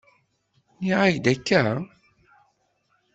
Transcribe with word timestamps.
Nniɣ-ak-d 0.79 1.25
akka? 1.33 1.61